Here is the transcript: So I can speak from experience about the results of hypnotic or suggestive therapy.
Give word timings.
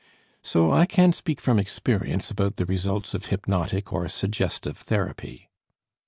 So 0.41 0.71
I 0.71 0.87
can 0.87 1.13
speak 1.13 1.39
from 1.39 1.59
experience 1.59 2.31
about 2.31 2.55
the 2.55 2.65
results 2.65 3.13
of 3.13 3.27
hypnotic 3.27 3.93
or 3.93 4.07
suggestive 4.09 4.77
therapy. 4.79 5.51